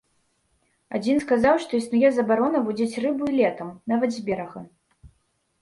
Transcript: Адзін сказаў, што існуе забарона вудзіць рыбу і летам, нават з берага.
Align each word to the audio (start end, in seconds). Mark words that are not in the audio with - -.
Адзін 0.99 1.17
сказаў, 1.25 1.55
што 1.65 1.71
існуе 1.81 2.09
забарона 2.15 2.63
вудзіць 2.71 2.99
рыбу 3.05 3.23
і 3.33 3.37
летам, 3.41 3.69
нават 3.95 4.09
з 4.17 4.25
берага. 4.31 4.59